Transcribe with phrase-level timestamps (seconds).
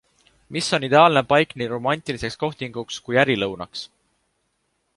[0.55, 3.85] Mis on ideaalne paik nii romantiliseks kohtinguks kui ärilõunaks?